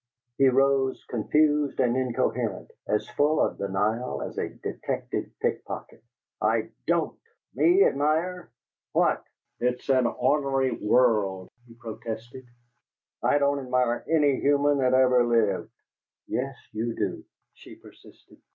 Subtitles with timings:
[0.39, 6.03] He rose, confused and incoherent, as full of denial as a detected pickpocket.
[6.41, 7.19] "I DON'T!
[7.53, 8.49] Me ADMIRE?
[8.93, 9.23] WHAT?
[9.59, 12.47] It's an ornery world," he protested.
[13.21, 15.69] "I don't admire any human that ever lived!"
[16.25, 17.23] "Yes, you do,"
[17.53, 18.41] she persisted.